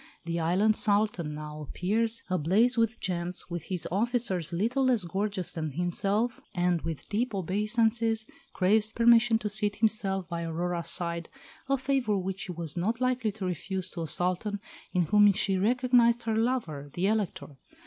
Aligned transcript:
The 0.25 0.39
island 0.39 0.75
Sultan 0.75 1.35
now 1.35 1.61
appears, 1.61 2.23
ablaze 2.27 2.75
with 2.75 2.99
gems, 2.99 3.51
with 3.51 3.65
his 3.65 3.87
officers 3.91 4.51
little 4.51 4.85
less 4.85 5.03
gorgeous 5.03 5.51
than 5.51 5.73
himself, 5.73 6.41
and 6.55 6.81
with 6.81 7.07
deep 7.07 7.35
obeisances 7.35 8.25
craves 8.51 8.91
permission 8.91 9.37
to 9.37 9.47
seat 9.47 9.75
himself 9.75 10.27
by 10.27 10.41
Aurora's 10.41 10.89
side, 10.89 11.29
a 11.69 11.77
favour 11.77 12.17
which 12.17 12.39
she 12.39 12.51
was 12.51 12.75
not 12.75 12.99
likely 12.99 13.31
to 13.33 13.45
refuse 13.45 13.89
to 13.91 14.01
a 14.01 14.07
Sultan 14.07 14.59
in 14.91 15.03
whom 15.03 15.31
she 15.33 15.59
recognised 15.59 16.23
her 16.23 16.35
lover, 16.35 16.89
the 16.93 17.05
Elector. 17.05 17.57